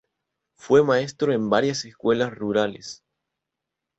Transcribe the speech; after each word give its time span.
Fue 0.55 0.83
maestro 0.83 1.31
en 1.31 1.47
varias 1.51 1.85
escuelas 1.85 2.33
rurales. 2.33 3.03